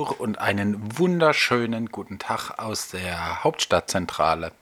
[0.00, 4.52] bonjour und einen wunderschönen guten Tag aus der Hauptstadtzentrale.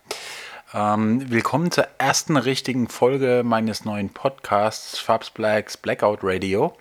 [0.74, 6.76] Ähm, willkommen zur ersten richtigen Folge meines neuen Podcasts Fabs Blacks Blackout Radio.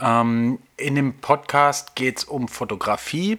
[0.00, 3.38] Ähm, in dem Podcast geht es um Fotografie,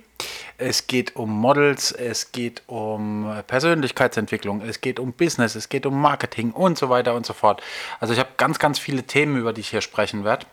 [0.60, 6.00] es geht um Models, es geht um Persönlichkeitsentwicklung, es geht um Business, es geht um
[6.00, 7.64] Marketing und so weiter und so fort.
[8.00, 10.46] Also ich habe ganz, ganz viele Themen, über die ich hier sprechen werde.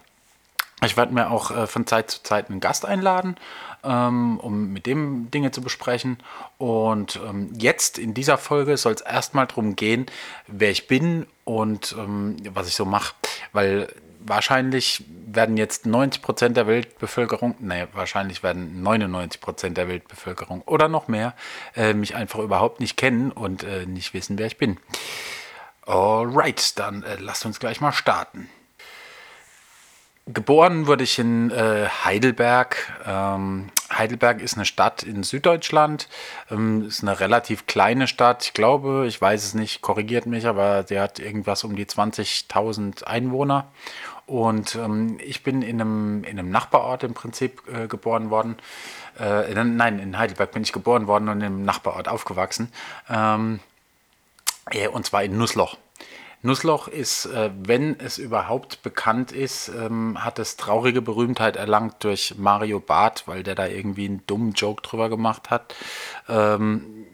[0.84, 3.36] Ich werde mir auch äh, von Zeit zu Zeit einen Gast einladen,
[3.84, 6.18] ähm, um mit dem Dinge zu besprechen.
[6.59, 10.06] Und ähm, jetzt in dieser Folge soll es erstmal darum gehen,
[10.48, 13.14] wer ich bin und ähm, was ich so mache.
[13.52, 13.88] Weil
[14.26, 20.88] wahrscheinlich werden jetzt 90 Prozent der Weltbevölkerung, nee, wahrscheinlich werden 99 Prozent der Weltbevölkerung oder
[20.88, 21.35] noch mehr
[21.74, 24.79] äh, mich einfach überhaupt nicht kennen und äh, nicht wissen, wer ich bin.
[25.87, 28.48] Alright, dann äh, lasst uns gleich mal starten.
[30.33, 32.93] Geboren wurde ich in äh, Heidelberg.
[33.05, 36.09] Ähm, Heidelberg ist eine Stadt in Süddeutschland.
[36.51, 38.45] Ähm, ist eine relativ kleine Stadt.
[38.47, 43.05] Ich glaube, ich weiß es nicht, korrigiert mich, aber sie hat irgendwas um die 20.000
[43.05, 43.66] Einwohner.
[44.27, 48.57] Und ähm, ich bin in einem, in einem Nachbarort im Prinzip äh, geboren worden.
[49.19, 52.73] Äh, nein, in Heidelberg bin ich geboren worden und im Nachbarort aufgewachsen.
[53.10, 53.60] Ähm,
[54.93, 55.77] und zwar in Nussloch.
[56.43, 62.35] Nussloch ist, äh, wenn es überhaupt bekannt ist, ähm, hat es traurige Berühmtheit erlangt durch
[62.37, 65.75] Mario Barth, weil der da irgendwie einen dummen Joke drüber gemacht hat.
[66.28, 67.06] Ähm,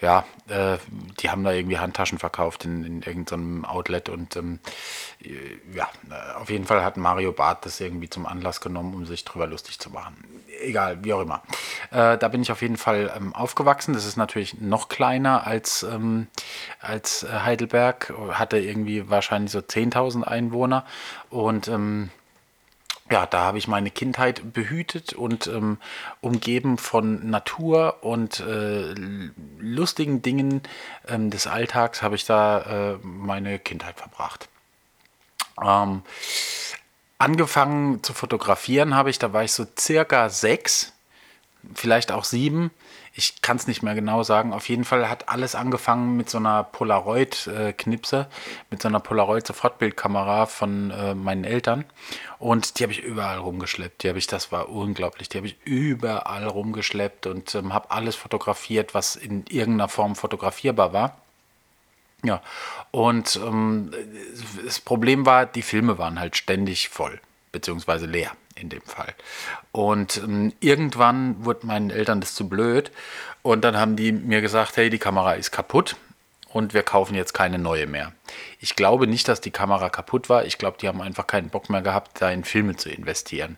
[0.00, 0.78] ja, äh,
[1.20, 4.60] die haben da irgendwie Handtaschen verkauft in, in irgendeinem Outlet und ähm,
[5.74, 9.24] ja, äh, auf jeden Fall hat Mario Barth das irgendwie zum Anlass genommen, um sich
[9.24, 10.16] drüber lustig zu machen.
[10.60, 11.42] Egal, wie auch immer.
[11.90, 13.94] Äh, da bin ich auf jeden Fall ähm, aufgewachsen.
[13.94, 16.28] Das ist natürlich noch kleiner als, ähm,
[16.80, 20.84] als äh, Heidelberg, hatte irgendwie wahrscheinlich so 10.000 Einwohner
[21.30, 22.10] und ähm,
[23.14, 25.78] ja, da habe ich meine Kindheit behütet und ähm,
[26.20, 28.92] umgeben von Natur und äh,
[29.60, 30.62] lustigen Dingen
[31.06, 34.48] ähm, des Alltags habe ich da äh, meine Kindheit verbracht.
[35.62, 36.02] Ähm,
[37.18, 40.92] angefangen zu fotografieren habe ich, da war ich so circa sechs,
[41.74, 42.70] vielleicht auch sieben
[43.16, 44.52] ich kann es nicht mehr genau sagen.
[44.52, 48.26] Auf jeden Fall hat alles angefangen mit so einer Polaroid-Knipse,
[48.70, 51.84] mit so einer Polaroid-Sofortbildkamera von äh, meinen Eltern.
[52.40, 54.02] Und die habe ich überall rumgeschleppt.
[54.02, 58.16] Die habe ich, das war unglaublich, die habe ich überall rumgeschleppt und ähm, habe alles
[58.16, 61.18] fotografiert, was in irgendeiner Form fotografierbar war.
[62.24, 62.42] Ja,
[62.90, 63.92] und ähm,
[64.64, 67.20] das Problem war, die Filme waren halt ständig voll,
[67.52, 69.14] beziehungsweise leer in dem Fall.
[69.72, 72.90] Und ähm, irgendwann wurde meinen Eltern das zu blöd
[73.42, 75.96] und dann haben die mir gesagt, hey, die Kamera ist kaputt
[76.54, 78.12] und wir kaufen jetzt keine neue mehr.
[78.60, 80.44] Ich glaube nicht, dass die Kamera kaputt war.
[80.44, 83.56] Ich glaube, die haben einfach keinen Bock mehr gehabt, da in Filme zu investieren.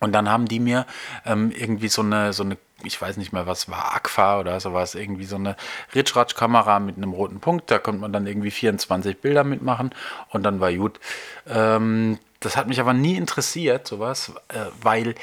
[0.00, 0.86] Und dann haben die mir
[1.26, 4.94] ähm, irgendwie so eine, so eine, ich weiß nicht mehr, was war, Aqua oder sowas,
[4.94, 5.56] irgendwie so eine
[5.94, 7.70] Ritschratsch-Kamera mit einem roten Punkt.
[7.70, 9.90] Da konnte man dann irgendwie 24 Bilder mitmachen
[10.30, 11.00] und dann war gut.
[11.48, 15.14] Ähm, das hat mich aber nie interessiert, sowas, äh, weil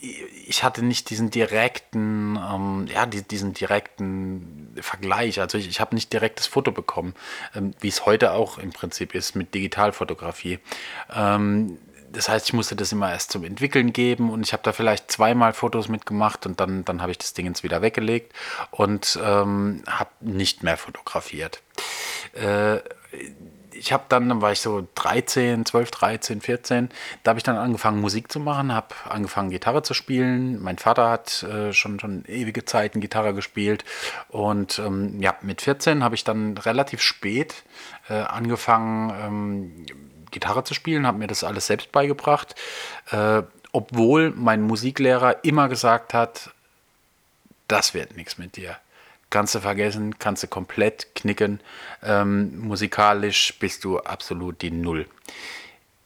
[0.00, 5.40] ich hatte nicht diesen direkten, ähm, ja, die, diesen direkten Vergleich.
[5.40, 7.14] Also ich, ich habe nicht direktes Foto bekommen,
[7.54, 10.58] ähm, wie es heute auch im Prinzip ist mit Digitalfotografie.
[11.14, 11.78] Ähm,
[12.12, 15.12] das heißt, ich musste das immer erst zum Entwickeln geben und ich habe da vielleicht
[15.12, 18.32] zweimal Fotos mitgemacht und dann, dann habe ich das Ding jetzt wieder weggelegt
[18.70, 21.62] und ähm, habe nicht mehr fotografiert.
[22.32, 22.78] Äh,
[23.80, 26.90] ich habe dann, dann war ich so 13, 12, 13, 14,
[27.22, 30.62] da habe ich dann angefangen Musik zu machen, habe angefangen Gitarre zu spielen.
[30.62, 33.84] Mein Vater hat äh, schon, schon ewige Zeiten Gitarre gespielt.
[34.28, 37.64] Und ähm, ja, mit 14 habe ich dann relativ spät
[38.08, 39.86] äh, angefangen ähm,
[40.30, 42.54] Gitarre zu spielen, habe mir das alles selbst beigebracht,
[43.10, 43.42] äh,
[43.72, 46.50] obwohl mein Musiklehrer immer gesagt hat,
[47.66, 48.76] das wird nichts mit dir
[49.30, 51.60] kannst du vergessen, kannst du komplett knicken.
[52.02, 55.06] Ähm, musikalisch bist du absolut die Null.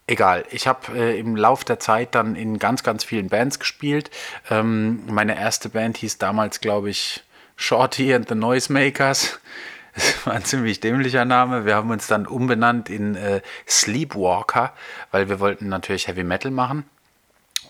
[0.06, 4.10] Egal, ich habe äh, im Lauf der Zeit dann in ganz, ganz vielen Bands gespielt.
[4.50, 7.24] Ähm, meine erste Band hieß damals, glaube ich,
[7.56, 9.40] Shorty and the Noisemakers.
[9.96, 11.66] Das war ein ziemlich dämlicher Name.
[11.66, 14.72] Wir haben uns dann umbenannt in äh, Sleepwalker,
[15.12, 16.84] weil wir wollten natürlich Heavy Metal machen.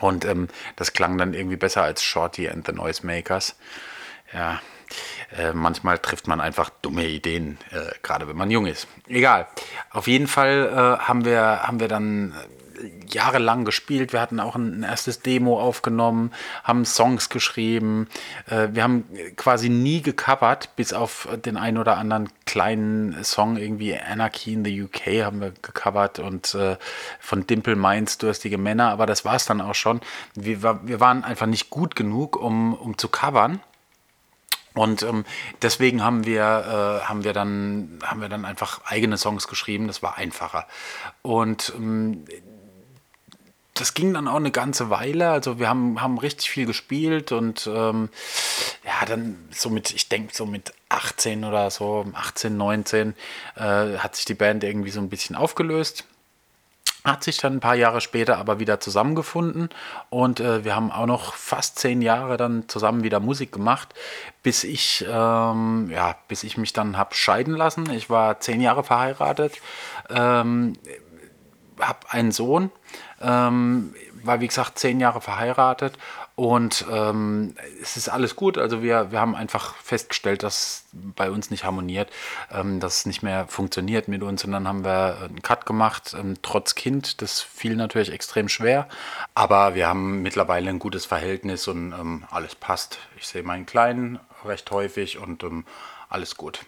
[0.01, 3.57] Und ähm, das klang dann irgendwie besser als Shorty and the Noisemakers.
[4.33, 4.63] Ja,
[5.37, 8.87] äh, manchmal trifft man einfach dumme Ideen, äh, gerade wenn man jung ist.
[9.09, 9.47] Egal.
[9.91, 10.71] Auf jeden Fall
[11.01, 12.35] äh, haben, wir, haben wir dann
[13.09, 14.13] jahrelang gespielt.
[14.13, 16.33] Wir hatten auch ein, erstes Demo aufgenommen,
[16.63, 18.09] haben Songs geschrieben.
[18.49, 19.05] Äh, wir haben
[19.37, 24.83] quasi nie gecovert, bis auf den einen oder anderen kleinen Song, irgendwie Anarchy in the
[24.83, 26.77] UK haben wir gecovert und äh,
[27.21, 30.01] von Dimple Minds Durstige Männer, aber das war es dann auch schon.
[30.35, 33.61] Wir, wir waren einfach nicht gut genug, um, um zu covern.
[34.75, 35.25] Und ähm,
[35.63, 39.87] deswegen haben wir, äh, haben, wir dann, haben wir dann einfach eigene Songs geschrieben.
[39.87, 40.67] Das war einfacher.
[41.23, 42.25] Und ähm,
[43.75, 45.31] das ging dann auch eine ganze Weile.
[45.31, 48.09] Also wir haben, haben richtig viel gespielt und ähm,
[48.85, 53.15] ja, dann so mit, ich denke so mit 18 oder so, 18, 19,
[53.57, 53.61] äh,
[53.99, 56.05] hat sich die Band irgendwie so ein bisschen aufgelöst
[57.05, 59.69] hat sich dann ein paar Jahre später aber wieder zusammengefunden
[60.09, 63.93] und äh, wir haben auch noch fast zehn Jahre dann zusammen wieder Musik gemacht,
[64.43, 67.91] bis ich, ähm, ja, bis ich mich dann habe scheiden lassen.
[67.91, 69.61] Ich war zehn Jahre verheiratet,
[70.09, 70.73] ähm,
[71.79, 72.71] habe einen Sohn,
[73.21, 75.99] ähm, war wie gesagt zehn Jahre verheiratet
[76.37, 78.59] und ähm, es ist alles gut.
[78.59, 82.11] Also wir, wir haben einfach festgestellt, dass bei uns nicht harmoniert,
[82.51, 84.45] ähm, dass es nicht mehr funktioniert mit uns.
[84.45, 87.23] Und dann haben wir einen Cut gemacht, ähm, trotz Kind.
[87.23, 88.89] Das fiel natürlich extrem schwer.
[89.35, 92.99] Aber wir haben mittlerweile ein gutes Verhältnis und ähm, alles passt.
[93.17, 95.65] Ich sehe meinen Kleinen recht häufig und ähm,
[96.09, 96.61] alles gut.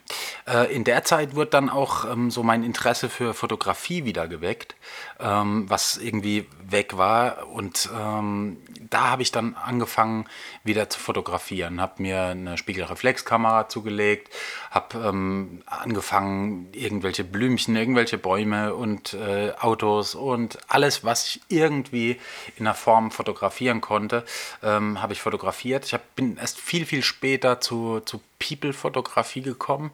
[0.46, 4.74] Äh, in der Zeit wird dann auch ähm, so mein Interesse für Fotografie wieder geweckt,
[5.20, 7.48] ähm, was irgendwie weg war.
[7.48, 8.58] Und ähm,
[8.90, 10.26] da habe ich dann angefangen,
[10.64, 11.80] wieder zu fotografieren.
[11.80, 14.32] Habe mir eine Spiegelreflexkamera zugelegt,
[14.70, 22.18] habe ähm, angefangen, irgendwelche Blümchen, irgendwelche Bäume und äh, Autos und alles, was ich irgendwie
[22.56, 24.24] in der Form fotografieren konnte,
[24.62, 25.84] ähm, habe ich fotografiert.
[25.84, 29.90] Ich hab, bin erst viel, viel später zu, zu People-Fotografie gekommen,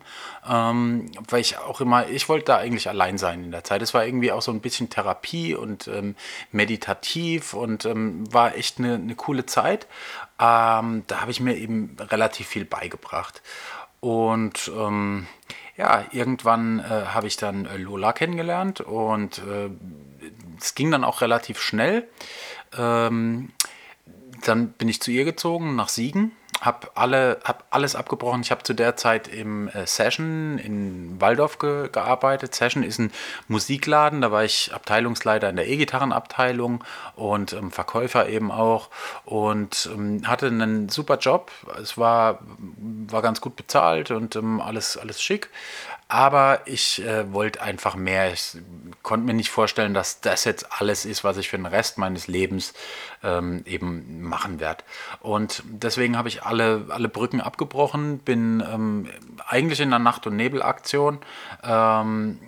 [0.49, 3.83] ähm, weil ich auch immer, ich wollte da eigentlich allein sein in der Zeit.
[3.83, 6.17] Es war irgendwie auch so ein bisschen Therapie und ähm,
[6.51, 9.87] meditativ und ähm, war echt eine, eine coole Zeit.
[10.39, 13.43] Ähm, da habe ich mir eben relativ viel beigebracht.
[14.01, 15.27] Und ähm,
[15.77, 19.71] ja, irgendwann äh, habe ich dann äh, Lola kennengelernt und äh,
[20.61, 22.09] es ging dann auch relativ schnell.
[22.77, 23.53] Ähm,
[24.49, 28.43] dann bin ich zu ihr gezogen nach Siegen habe alle, hab alles abgebrochen.
[28.43, 32.55] Ich habe zu der Zeit im äh, Session in Waldorf ge gearbeitet.
[32.55, 33.11] Session ist ein
[33.49, 36.85] Musikladen, da war ich Abteilungsleiter in der E-Gitarrenabteilung
[37.17, 38.91] und ähm, Verkäufer eben auch
[39.25, 41.51] und ähm, hatte einen super Job.
[41.83, 42.39] Es war,
[43.09, 45.51] war ganz gut bezahlt und ähm, alles, alles schick.
[46.13, 48.35] Aber ich äh, wollte einfach mehr.
[48.35, 48.59] Ich
[49.03, 52.27] konnte mir nicht vorstellen, dass das jetzt alles ist, was ich für den Rest meines
[52.29, 52.75] Lebens
[53.23, 54.85] ähm, eben machen werde.
[55.21, 59.09] Und deswegen habe ich alle, alle Brücken abgebrochen, bin ähm,
[59.49, 61.19] eigentlich in der Nacht- und Nebelaktion
[61.65, 62.39] ähm,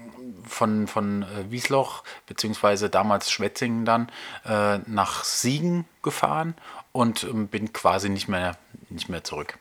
[0.47, 4.11] von, von äh, Wiesloch, beziehungsweise damals Schwetzingen dann,
[4.45, 6.55] äh, nach Siegen gefahren
[6.93, 8.59] und ähm, bin quasi nicht mehr,
[8.91, 9.59] nicht mehr zurück.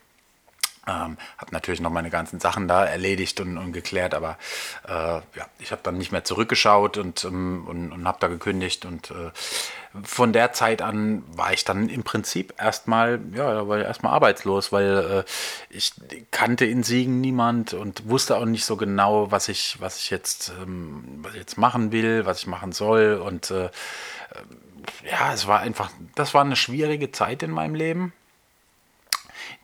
[0.85, 4.37] Ähm, habe natürlich noch meine ganzen Sachen da erledigt und, und geklärt, aber
[4.85, 8.83] äh, ja, ich habe dann nicht mehr zurückgeschaut und, ähm, und, und habe da gekündigt
[8.83, 9.31] und äh,
[10.03, 14.73] von der Zeit an war ich dann im Prinzip erstmal, ja, war ich erstmal arbeitslos,
[14.73, 15.31] weil äh,
[15.69, 15.93] ich
[16.31, 20.51] kannte in Siegen niemand und wusste auch nicht so genau, was ich, was ich jetzt,
[20.61, 23.69] ähm, was ich jetzt machen will, was ich machen soll und äh,
[25.09, 28.11] ja, es war einfach, das war eine schwierige Zeit in meinem Leben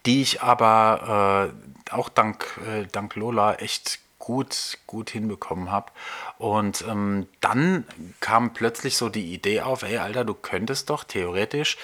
[0.05, 1.51] die ich aber
[1.89, 5.91] äh, auch dank, äh, dank Lola echt gut, gut hinbekommen habe.
[6.37, 7.85] Und ähm, dann
[8.19, 11.77] kam plötzlich so die Idee auf, ey Alter, du könntest doch theoretisch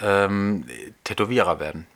[0.00, 0.66] ähm,
[1.04, 1.86] Tätowierer werden.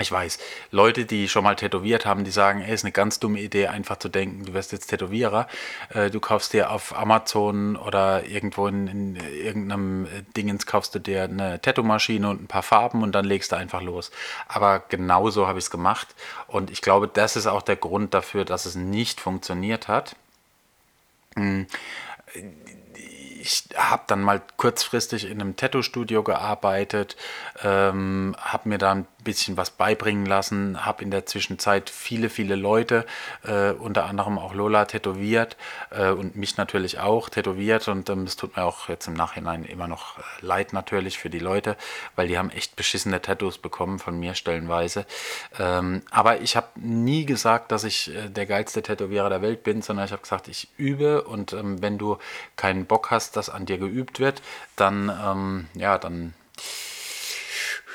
[0.00, 0.38] Ich weiß,
[0.72, 3.96] Leute, die schon mal tätowiert haben, die sagen, ey, ist eine ganz dumme Idee, einfach
[3.96, 5.46] zu denken, du wirst jetzt Tätowierer.
[5.90, 11.22] Äh, du kaufst dir auf Amazon oder irgendwo in, in irgendeinem Dingens kaufst du dir
[11.22, 14.10] eine Tattoo-Maschine und ein paar Farben und dann legst du einfach los.
[14.48, 16.08] Aber genau so habe ich es gemacht.
[16.48, 20.16] Und ich glaube, das ist auch der Grund dafür, dass es nicht funktioniert hat.
[21.36, 21.68] Hm
[23.44, 27.14] ich habe dann mal kurzfristig in einem Tattoo-Studio gearbeitet,
[27.62, 32.54] ähm, habe mir da ein bisschen was beibringen lassen, habe in der Zwischenzeit viele, viele
[32.54, 33.06] Leute,
[33.42, 35.56] äh, unter anderem auch Lola, tätowiert
[35.90, 39.64] äh, und mich natürlich auch tätowiert und ähm, es tut mir auch jetzt im Nachhinein
[39.64, 41.76] immer noch äh, leid natürlich für die Leute,
[42.14, 45.06] weil die haben echt beschissene Tattoos bekommen von mir stellenweise.
[45.58, 49.82] Ähm, aber ich habe nie gesagt, dass ich äh, der geilste Tätowierer der Welt bin,
[49.82, 52.18] sondern ich habe gesagt, ich übe und ähm, wenn du
[52.56, 54.42] keinen Bock hast, dass an dir geübt wird,
[54.76, 56.34] dann, ähm, ja, dann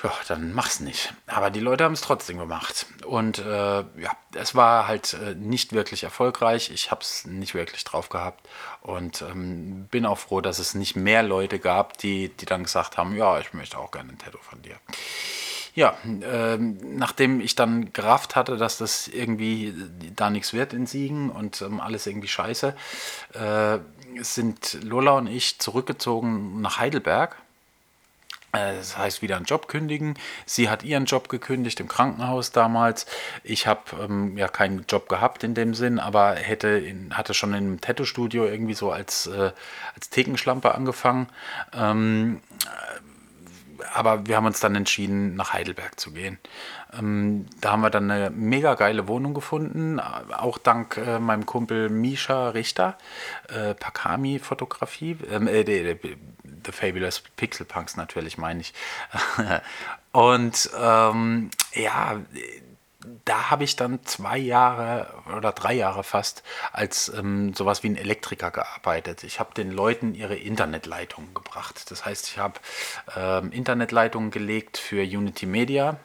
[0.04, 1.14] ja, dann mach's nicht.
[1.28, 2.86] Aber die Leute haben es trotzdem gemacht.
[3.06, 6.72] Und äh, ja, es war halt äh, nicht wirklich erfolgreich.
[6.72, 8.48] Ich habe es nicht wirklich drauf gehabt.
[8.82, 12.98] Und ähm, bin auch froh, dass es nicht mehr Leute gab, die, die dann gesagt
[12.98, 14.76] haben, ja, ich möchte auch gerne ein Tattoo von dir.
[15.76, 19.74] Ja, äh, nachdem ich dann gerafft hatte, dass das irgendwie
[20.16, 22.76] da nichts wird in Siegen und ähm, alles irgendwie scheiße,
[23.34, 23.80] äh,
[24.22, 27.49] sind Lola und ich zurückgezogen nach Heidelberg äh,
[28.52, 30.16] das heißt, wieder einen Job kündigen.
[30.46, 33.06] Sie hat ihren Job gekündigt im Krankenhaus damals.
[33.44, 37.54] Ich habe ähm, ja keinen Job gehabt in dem Sinn, aber hätte in, hatte schon
[37.54, 39.52] im Tattoo-Studio irgendwie so als, äh,
[39.96, 41.28] als Thekenschlampe angefangen.
[41.74, 42.42] Ähm,
[43.94, 46.38] aber wir haben uns dann entschieden, nach Heidelberg zu gehen.
[46.98, 51.90] Ähm, da haben wir dann eine mega geile Wohnung gefunden, auch dank äh, meinem Kumpel
[51.90, 52.98] Misha Richter,
[53.48, 56.18] äh, Pakami Fotografie, ähm, äh, the,
[56.66, 58.74] the Fabulous Pixel Punks natürlich meine ich.
[60.12, 62.20] Und ähm, ja,
[63.24, 67.96] da habe ich dann zwei Jahre oder drei Jahre fast als ähm, sowas wie ein
[67.96, 69.24] Elektriker gearbeitet.
[69.24, 71.90] Ich habe den Leuten ihre Internetleitungen gebracht.
[71.92, 72.60] Das heißt, ich habe
[73.16, 75.98] ähm, Internetleitungen gelegt für Unity Media,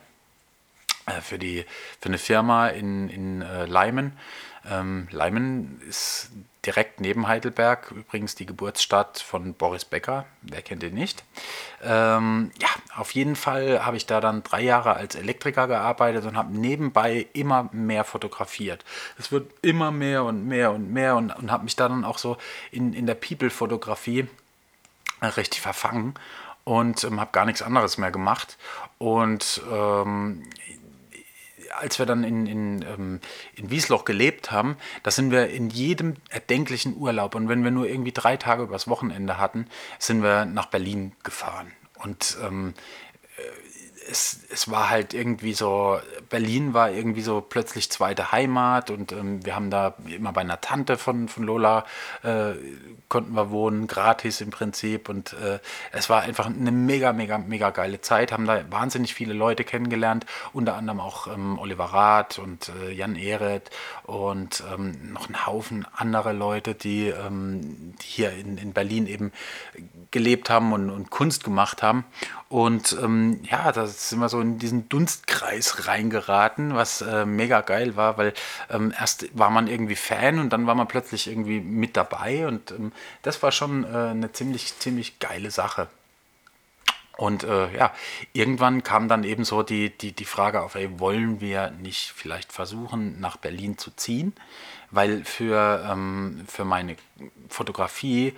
[1.05, 1.65] äh, für, die,
[1.99, 4.17] für eine Firma in, in äh, Leimen.
[4.65, 6.29] Ähm, Leimen ist
[6.65, 11.23] direkt neben Heidelberg, übrigens die Geburtsstadt von Boris Becker, wer kennt ihn nicht.
[11.83, 16.37] Ähm, ja, auf jeden Fall habe ich da dann drei Jahre als Elektriker gearbeitet und
[16.37, 18.83] habe nebenbei immer mehr fotografiert.
[19.17, 22.17] Es wird immer mehr und mehr und mehr und, und habe mich da dann auch
[22.17, 22.37] so
[22.71, 24.27] in, in der People-Fotografie
[25.21, 26.15] äh, richtig verfangen
[26.63, 28.57] und ähm, habe gar nichts anderes mehr gemacht.
[28.97, 30.43] Und ähm,
[31.79, 33.19] als wir dann in, in, ähm,
[33.55, 37.87] in Wiesloch gelebt haben, da sind wir in jedem erdenklichen Urlaub und wenn wir nur
[37.87, 39.67] irgendwie drei Tage übers Wochenende hatten,
[39.99, 41.71] sind wir nach Berlin gefahren.
[41.97, 42.73] Und ähm,
[44.09, 49.45] es, es war halt irgendwie so, Berlin war irgendwie so plötzlich zweite Heimat und ähm,
[49.45, 51.85] wir haben da immer bei einer Tante von, von Lola
[52.23, 52.53] äh,
[53.09, 55.59] konnten wir wohnen, gratis im Prinzip und äh,
[55.91, 60.25] es war einfach eine mega, mega, mega geile Zeit, haben da wahnsinnig viele Leute kennengelernt,
[60.53, 63.69] unter anderem auch ähm, Oliver Rath und äh, Jan Ehret
[64.03, 69.31] und ähm, noch ein Haufen andere Leute, die, ähm, die hier in, in Berlin eben
[70.11, 72.05] gelebt haben und, und Kunst gemacht haben
[72.47, 77.95] und ähm, ja, da sind wir so in diesen Dunstkreis reingeraten, was äh, mega geil
[77.95, 78.33] war, weil
[78.69, 82.71] ähm, erst war man irgendwie Fan und dann war man plötzlich irgendwie mit dabei und
[82.71, 82.91] ähm,
[83.23, 85.87] das war schon äh, eine ziemlich, ziemlich geile Sache.
[87.17, 87.93] Und äh, ja,
[88.33, 92.51] irgendwann kam dann eben so die, die, die Frage auf, ey, wollen wir nicht vielleicht
[92.51, 94.33] versuchen, nach Berlin zu ziehen?
[94.91, 96.97] Weil für, ähm, für meine
[97.49, 98.33] Fotografie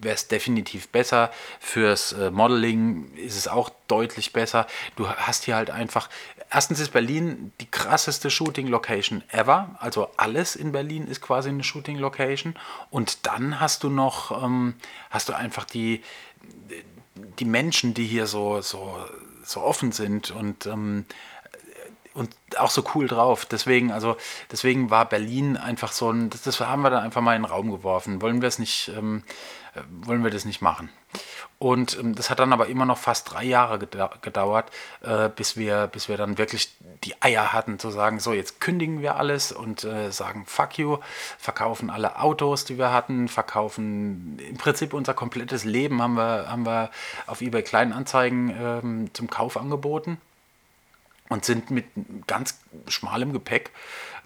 [0.00, 1.30] wäre es definitiv besser.
[1.60, 4.66] Fürs äh, Modeling ist es auch deutlich besser.
[4.96, 6.08] Du hast hier halt einfach,
[6.50, 9.76] erstens ist Berlin die krasseste Shooting-Location ever.
[9.78, 12.54] Also alles in Berlin ist quasi eine Shooting-Location.
[12.90, 14.74] Und dann hast du noch, ähm,
[15.10, 16.02] hast du einfach die,
[17.38, 18.96] die Menschen, die hier so, so,
[19.44, 21.06] so offen sind und ähm,
[22.18, 23.46] und auch so cool drauf.
[23.46, 24.16] Deswegen, also
[24.50, 27.50] deswegen war Berlin einfach so ein, das, das haben wir dann einfach mal in den
[27.50, 28.20] Raum geworfen.
[28.20, 29.22] Wollen wir es nicht, ähm,
[29.74, 30.90] äh, wollen wir das nicht machen?
[31.60, 34.70] Und ähm, das hat dann aber immer noch fast drei Jahre gedauert,
[35.02, 39.00] äh, bis, wir, bis wir dann wirklich die Eier hatten zu sagen, so jetzt kündigen
[39.00, 40.98] wir alles und äh, sagen fuck you,
[41.38, 46.66] verkaufen alle Autos, die wir hatten, verkaufen im Prinzip unser komplettes Leben haben wir, haben
[46.66, 46.90] wir
[47.26, 50.18] auf eBay Kleinanzeigen ähm, zum Kauf angeboten
[51.28, 51.86] und sind mit
[52.26, 53.70] ganz schmalem Gepäck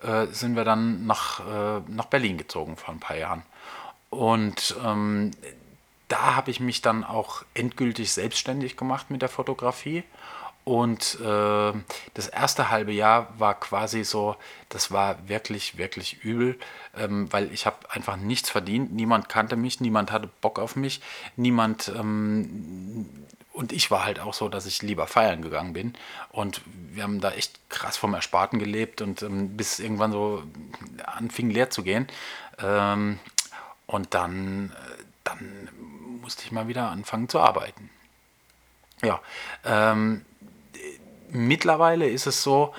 [0.03, 3.43] äh, sind wir dann nach, äh, nach Berlin gezogen vor ein paar Jahren.
[4.11, 5.31] Und ähm,
[6.09, 10.05] da habe ich mich dann auch endgültig selbstständig gemacht mit der Fotografie.
[10.65, 11.73] Und äh,
[12.15, 14.37] das erste halbe Jahr war quasi so,
[14.69, 16.57] das war wirklich, wirklich übel,
[16.97, 18.93] ähm, weil ich habe einfach nichts verdient.
[18.93, 21.01] Niemand kannte mich, niemand hatte Bock auf mich,
[21.35, 23.09] niemand ähm,
[23.53, 25.95] und ich war halt auch so, dass ich lieber feiern gegangen bin.
[26.31, 30.43] Und wir haben da echt krass vom Ersparten gelebt und ähm, bis irgendwann so
[31.05, 32.07] anfing leer zu gehen.
[32.59, 33.19] Ähm,
[33.87, 35.69] und dann, äh, dann
[36.21, 37.91] musste ich mal wieder anfangen zu arbeiten.
[39.03, 39.21] Ja,
[39.65, 40.25] ähm,
[41.29, 42.75] mittlerweile ist es so,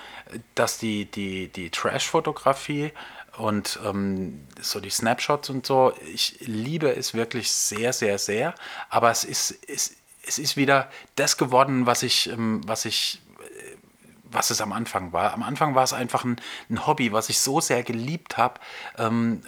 [0.54, 2.92] dass die, die, die Trash-Fotografie
[3.36, 8.54] und ähm, so die Snapshots und so, ich liebe es wirklich sehr, sehr, sehr.
[8.88, 13.76] Aber es ist, es, es ist wieder das geworden, was ich, ähm, was ich, äh,
[14.24, 15.32] was es am Anfang war.
[15.32, 16.40] Am Anfang war es einfach ein,
[16.70, 18.60] ein Hobby, was ich so sehr geliebt habe,
[18.98, 19.42] ähm,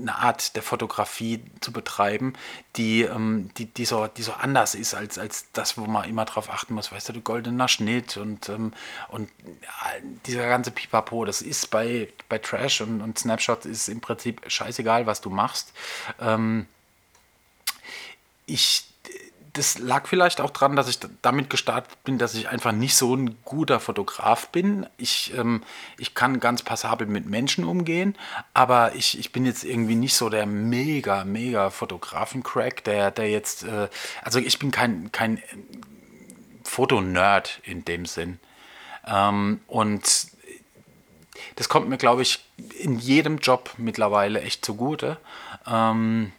[0.00, 2.34] eine Art der Fotografie zu betreiben,
[2.76, 6.24] die, ähm, die, die, so, die so anders ist als, als das, wo man immer
[6.24, 6.92] drauf achten muss.
[6.92, 9.30] Weißt du, der goldener Schnitt und, und
[10.26, 15.06] dieser ganze Pipapo, das ist bei, bei Trash und, und Snapshot ist im Prinzip scheißegal,
[15.06, 15.72] was du machst.
[18.46, 18.86] Ich
[19.56, 23.14] das lag vielleicht auch daran, dass ich damit gestartet bin, dass ich einfach nicht so
[23.14, 24.86] ein guter Fotograf bin.
[24.98, 25.62] Ich, ähm,
[25.98, 28.16] ich kann ganz passabel mit Menschen umgehen,
[28.52, 33.64] aber ich, ich bin jetzt irgendwie nicht so der mega, mega Fotografen-Crack, der, der jetzt,
[33.64, 33.88] äh,
[34.22, 35.42] also ich bin kein, kein
[36.64, 38.38] Fotonerd in dem Sinn.
[39.06, 40.28] Ähm, und
[41.56, 42.44] das kommt mir, glaube ich,
[42.78, 45.18] in jedem Job mittlerweile echt zugute.
[45.66, 46.32] Ähm,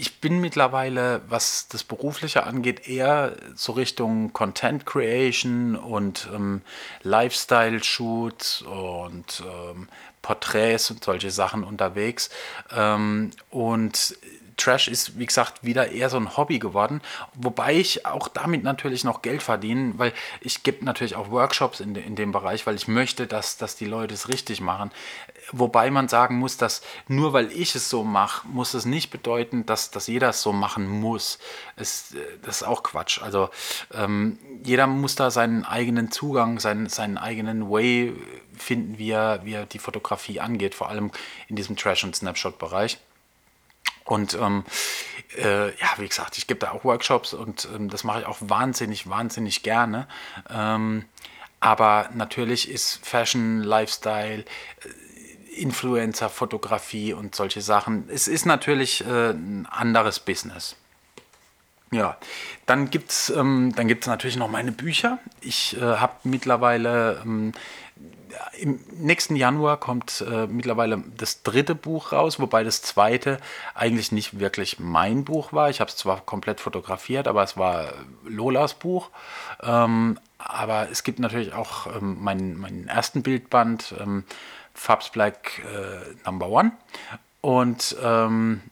[0.00, 6.62] ich bin mittlerweile, was das Berufliche angeht, eher so Richtung Content Creation und ähm,
[7.02, 9.88] Lifestyle-Shoots und ähm,
[10.22, 12.30] Porträts und solche Sachen unterwegs.
[12.74, 14.16] Ähm, und
[14.60, 17.00] Trash ist, wie gesagt, wieder eher so ein Hobby geworden,
[17.34, 21.94] wobei ich auch damit natürlich noch Geld verdiene, weil ich gebe natürlich auch Workshops in,
[21.94, 24.90] de, in dem Bereich, weil ich möchte, dass, dass die Leute es richtig machen.
[25.52, 29.66] Wobei man sagen muss, dass nur weil ich es so mache, muss es nicht bedeuten,
[29.66, 31.38] dass, dass jeder es so machen muss.
[31.76, 33.20] Es, das ist auch Quatsch.
[33.22, 33.50] Also
[33.92, 38.14] ähm, jeder muss da seinen eigenen Zugang, seinen, seinen eigenen Way
[38.56, 41.10] finden, wie er, wie er die Fotografie angeht, vor allem
[41.48, 42.98] in diesem Trash- und Snapshot-Bereich.
[44.04, 44.64] Und ähm,
[45.36, 48.38] äh, ja, wie gesagt, ich gebe da auch Workshops und ähm, das mache ich auch
[48.40, 50.08] wahnsinnig, wahnsinnig gerne.
[50.48, 51.04] Ähm,
[51.60, 59.30] aber natürlich ist Fashion, Lifestyle, äh, Influencer, Fotografie und solche Sachen, es ist natürlich äh,
[59.30, 60.76] ein anderes Business.
[61.92, 62.16] Ja,
[62.66, 65.18] dann gibt es ähm, natürlich noch meine Bücher.
[65.40, 67.52] Ich äh, habe mittlerweile ähm,
[68.58, 73.38] im nächsten Januar kommt äh, mittlerweile das dritte Buch raus, wobei das zweite
[73.74, 75.70] eigentlich nicht wirklich mein Buch war.
[75.70, 77.92] Ich habe es zwar komplett fotografiert, aber es war
[78.24, 79.10] Lolas Buch.
[79.62, 84.24] Ähm, aber es gibt natürlich auch ähm, meinen, meinen ersten Bildband, ähm,
[84.74, 86.72] Fabs Black äh, Number One.
[87.40, 88.62] Und ähm,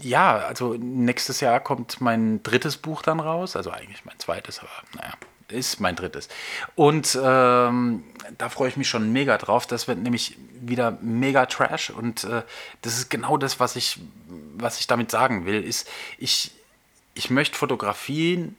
[0.00, 4.70] ja, also nächstes Jahr kommt mein drittes Buch dann raus, also eigentlich mein zweites, aber
[4.94, 5.12] naja
[5.52, 6.28] ist mein drittes.
[6.74, 8.04] Und ähm,
[8.38, 9.66] da freue ich mich schon mega drauf.
[9.66, 11.90] Das wird nämlich wieder mega Trash.
[11.90, 12.42] Und äh,
[12.82, 13.98] das ist genau das, was ich,
[14.54, 15.62] was ich damit sagen will.
[15.62, 16.52] Ist, ich,
[17.14, 18.56] ich möchte Fotografien.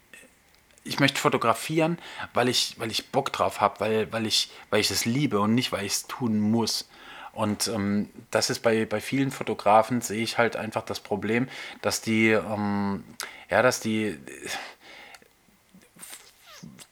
[0.84, 2.00] Ich möchte fotografieren,
[2.34, 5.54] weil ich, weil ich Bock drauf habe, weil, weil, ich, weil ich es liebe und
[5.54, 6.90] nicht, weil ich es tun muss.
[7.34, 11.48] Und ähm, das ist bei, bei vielen Fotografen, sehe ich halt einfach das Problem,
[11.82, 13.04] dass die, ähm,
[13.50, 14.18] ja, dass die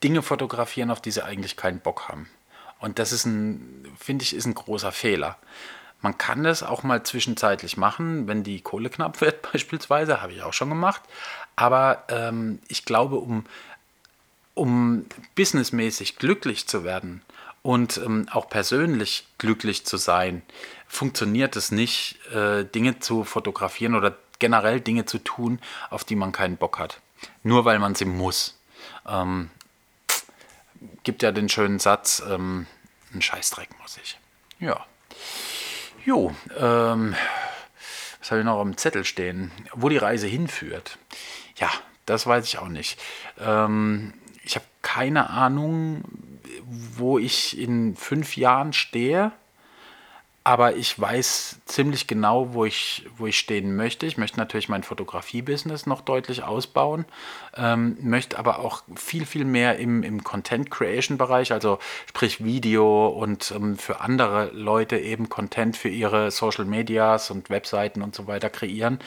[0.03, 2.29] Dinge fotografieren, auf die sie eigentlich keinen Bock haben.
[2.79, 5.37] Und das ist ein, finde ich, ist ein großer Fehler.
[6.01, 10.43] Man kann das auch mal zwischenzeitlich machen, wenn die Kohle knapp wird, beispielsweise, habe ich
[10.43, 11.01] auch schon gemacht.
[11.55, 13.45] Aber ähm, ich glaube, um,
[14.53, 17.21] um businessmäßig glücklich zu werden
[17.61, 20.41] und ähm, auch persönlich glücklich zu sein,
[20.87, 25.59] funktioniert es nicht, äh, Dinge zu fotografieren oder generell Dinge zu tun,
[25.89, 27.01] auf die man keinen Bock hat.
[27.43, 28.57] Nur weil man sie muss.
[29.05, 29.49] Ähm,
[31.03, 32.67] gibt ja den schönen Satz, ähm,
[33.13, 34.19] ein Scheißdreck muss ich.
[34.59, 34.85] Ja.
[36.05, 37.15] Jo, ähm,
[38.19, 39.51] was habe ich noch am Zettel stehen?
[39.73, 40.97] Wo die Reise hinführt.
[41.57, 41.69] Ja,
[42.05, 42.99] das weiß ich auch nicht.
[43.39, 46.03] Ähm, ich habe keine Ahnung,
[46.63, 49.31] wo ich in fünf Jahren stehe
[50.49, 54.07] aber ich weiß ziemlich genau, wo ich, wo ich stehen möchte.
[54.07, 57.05] Ich möchte natürlich mein Fotografie-Business noch deutlich ausbauen,
[57.55, 63.77] ähm, möchte aber auch viel, viel mehr im, im Content-Creation-Bereich, also sprich Video und ähm,
[63.77, 68.97] für andere Leute eben Content für ihre Social Medias und Webseiten und so weiter kreieren.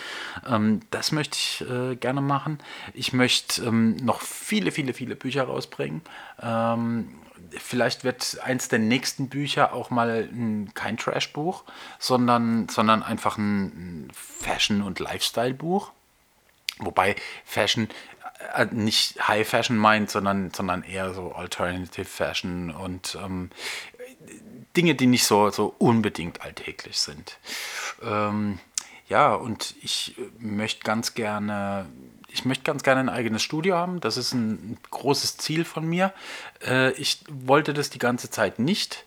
[0.49, 2.61] Ähm, das möchte ich äh, gerne machen.
[2.95, 6.03] Ich möchte ähm, noch viele, viele, viele Bücher rausbringen
[6.41, 7.09] ähm,
[7.59, 11.65] vielleicht wird eins der nächsten Bücher auch mal ein, kein Trash-Buch,
[11.99, 15.93] sondern, sondern einfach ein Fashion- und Lifestyle-Buch.
[16.79, 17.89] Wobei Fashion
[18.55, 23.51] äh, nicht High Fashion meint, sondern, sondern eher so Alternative Fashion und ähm,
[24.77, 27.39] Dinge, die nicht so, so unbedingt alltäglich sind.
[28.03, 28.59] Ähm,
[29.09, 31.87] ja, und ich möchte ganz gerne
[32.33, 34.01] ich möchte ganz gerne ein eigenes Studio haben.
[34.01, 36.13] Das ist ein großes Ziel von mir.
[36.65, 39.05] Äh, ich wollte das die ganze Zeit nicht.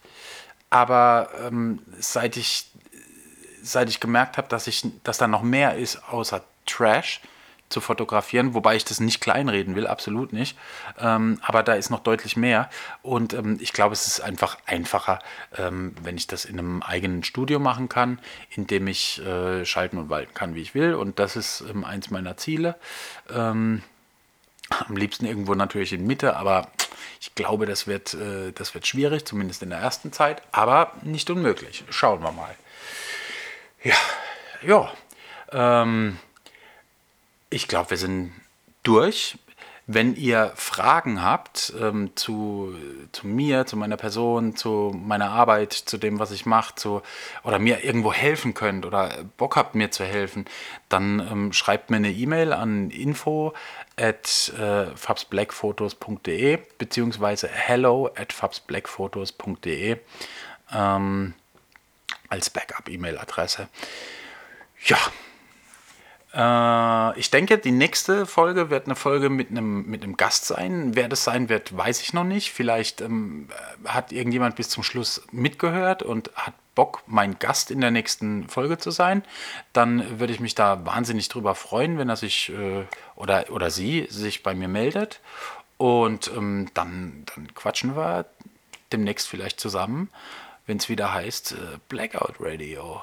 [0.69, 2.71] Aber ähm, seit, ich,
[3.61, 4.69] seit ich gemerkt habe, dass,
[5.03, 7.21] dass da noch mehr ist außer Trash,
[7.69, 10.57] zu fotografieren, wobei ich das nicht kleinreden will, absolut nicht.
[10.99, 12.69] Ähm, aber da ist noch deutlich mehr.
[13.01, 15.19] Und ähm, ich glaube, es ist einfach einfacher,
[15.57, 18.19] ähm, wenn ich das in einem eigenen Studio machen kann,
[18.51, 20.93] in dem ich äh, schalten und walten kann, wie ich will.
[20.93, 22.75] Und das ist ähm, eins meiner Ziele.
[23.33, 23.81] Ähm,
[24.69, 26.69] am liebsten irgendwo natürlich in Mitte, aber
[27.19, 31.29] ich glaube, das wird, äh, das wird schwierig, zumindest in der ersten Zeit, aber nicht
[31.29, 31.83] unmöglich.
[31.89, 32.55] Schauen wir mal.
[33.83, 33.95] Ja,
[34.63, 34.91] ja.
[35.51, 36.19] Ähm,
[37.55, 38.33] ich glaube, wir sind
[38.83, 39.37] durch.
[39.87, 42.75] Wenn ihr Fragen habt ähm, zu,
[43.13, 47.01] zu mir, zu meiner Person, zu meiner Arbeit, zu dem, was ich mache,
[47.43, 50.45] oder mir irgendwo helfen könnt oder Bock habt, mir zu helfen,
[50.89, 53.53] dann ähm, schreibt mir eine E-Mail an info
[53.95, 59.97] at äh, fabsblackphotos.de beziehungsweise hello at fabsblackphotos.de
[60.73, 61.33] ähm,
[62.27, 63.69] als Backup-E-Mail-Adresse.
[64.83, 64.97] Ja,
[66.37, 70.91] ich denke, die nächste Folge wird eine Folge mit einem, mit einem Gast sein.
[70.93, 72.51] Wer das sein wird, weiß ich noch nicht.
[72.51, 73.47] Vielleicht ähm,
[73.85, 78.77] hat irgendjemand bis zum Schluss mitgehört und hat Bock, mein Gast in der nächsten Folge
[78.77, 79.23] zu sein.
[79.71, 82.83] Dann würde ich mich da wahnsinnig drüber freuen, wenn er sich äh,
[83.15, 85.21] oder, oder sie sich bei mir meldet.
[85.77, 88.25] Und ähm, dann, dann quatschen wir
[88.91, 90.09] demnächst vielleicht zusammen,
[90.67, 93.01] wenn es wieder heißt äh, Blackout Radio.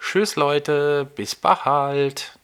[0.00, 2.39] Tschüss Leute, bis bald.